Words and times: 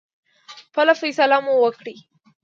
خپله 0.69 0.93
فیصله 1.01 1.37
مو 1.45 1.53
وکړی. 1.59 1.97